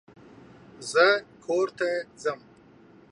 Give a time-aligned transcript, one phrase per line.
[0.91, 1.05] زه
[1.43, 1.89] کورته
[2.21, 2.39] ځم.